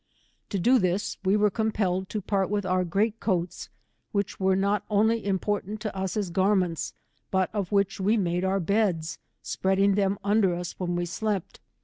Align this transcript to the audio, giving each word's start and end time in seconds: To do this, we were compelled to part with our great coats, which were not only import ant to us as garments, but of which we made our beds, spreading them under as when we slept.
To 0.49 0.57
do 0.57 0.79
this, 0.79 1.19
we 1.23 1.37
were 1.37 1.51
compelled 1.51 2.09
to 2.09 2.21
part 2.21 2.49
with 2.49 2.65
our 2.65 2.83
great 2.83 3.19
coats, 3.19 3.69
which 4.11 4.39
were 4.39 4.55
not 4.55 4.83
only 4.89 5.23
import 5.23 5.65
ant 5.67 5.79
to 5.81 5.95
us 5.95 6.17
as 6.17 6.31
garments, 6.31 6.95
but 7.29 7.51
of 7.53 7.71
which 7.71 7.99
we 7.99 8.17
made 8.17 8.43
our 8.43 8.59
beds, 8.59 9.19
spreading 9.43 9.93
them 9.93 10.17
under 10.23 10.55
as 10.55 10.71
when 10.79 10.95
we 10.95 11.05
slept. 11.05 11.59